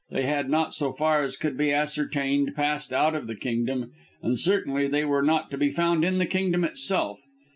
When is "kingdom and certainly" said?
3.35-4.87